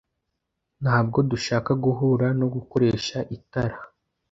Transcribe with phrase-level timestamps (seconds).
[0.83, 3.77] Ntabwo dushaka guhura nogukoresha itara